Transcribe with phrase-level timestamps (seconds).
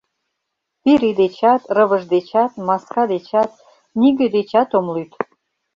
[0.81, 3.51] —Пире дечат, рывыж дечат, маска дечат—
[3.99, 5.11] нигӧ дечат ом лӱд.